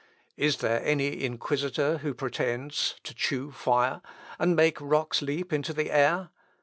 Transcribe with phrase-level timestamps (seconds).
[0.35, 4.01] Is there any inquisitor who pretends to chew fire,
[4.39, 6.29] and make rocks leap into the air?